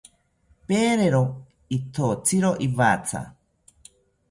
[0.67, 1.21] Pedero
[1.77, 3.21] ithotziro iwatha